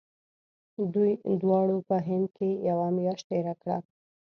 [0.93, 3.77] دوی دواړو په هند کې یوه میاشت تېره کړه.